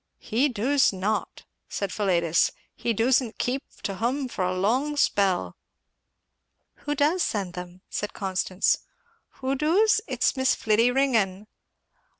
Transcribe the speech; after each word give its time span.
"He 0.17 0.49
doos 0.49 0.91
not," 0.91 1.45
said 1.69 1.93
Philetus; 1.93 2.49
"he 2.73 2.91
doosn't 2.91 3.37
keep 3.37 3.61
to 3.83 3.93
hum 3.93 4.27
for 4.29 4.43
a 4.43 4.55
long 4.57 4.97
spell." 4.97 5.55
"Who 6.77 6.95
does 6.95 7.21
send 7.21 7.53
them 7.53 7.67
then?" 7.67 7.81
said 7.87 8.11
Constance. 8.13 8.79
"Who 9.43 9.53
doos? 9.53 10.01
It's 10.07 10.35
Miss 10.35 10.55
Fliddy 10.55 10.89
Ringgan." 10.91 11.45